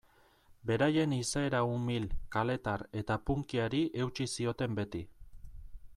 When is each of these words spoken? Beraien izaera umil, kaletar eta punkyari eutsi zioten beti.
Beraien 0.69 1.13
izaera 1.17 1.59
umil, 1.73 2.07
kaletar 2.37 2.87
eta 3.03 3.21
punkyari 3.29 3.83
eutsi 4.07 4.31
zioten 4.37 4.81
beti. 4.81 5.05